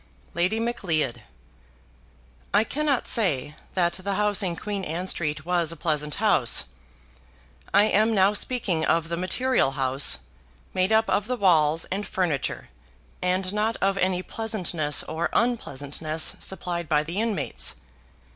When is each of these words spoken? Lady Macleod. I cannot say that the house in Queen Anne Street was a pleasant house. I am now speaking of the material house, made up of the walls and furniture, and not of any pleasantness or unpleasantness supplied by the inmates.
Lady 0.33 0.59
Macleod. 0.59 1.21
I 2.55 2.63
cannot 2.63 3.05
say 3.05 3.55
that 3.75 3.93
the 3.93 4.15
house 4.15 4.41
in 4.41 4.55
Queen 4.55 4.83
Anne 4.83 5.05
Street 5.07 5.45
was 5.45 5.71
a 5.71 5.75
pleasant 5.75 6.15
house. 6.15 6.63
I 7.71 7.83
am 7.83 8.15
now 8.15 8.33
speaking 8.33 8.83
of 8.83 9.09
the 9.09 9.15
material 9.17 9.73
house, 9.73 10.17
made 10.73 10.91
up 10.91 11.07
of 11.07 11.27
the 11.27 11.37
walls 11.37 11.85
and 11.91 12.07
furniture, 12.07 12.69
and 13.21 13.53
not 13.53 13.75
of 13.79 13.95
any 13.99 14.23
pleasantness 14.23 15.03
or 15.03 15.29
unpleasantness 15.33 16.35
supplied 16.39 16.89
by 16.89 17.03
the 17.03 17.21
inmates. 17.21 17.75